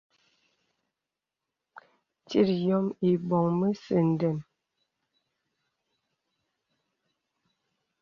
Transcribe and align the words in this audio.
Tit 2.27 2.47
yɔ̄m 2.65 2.85
îbɔ̀ŋ 3.09 3.45
mə̄sɛ̄ 3.59 4.01
ndɛm. 4.11 4.37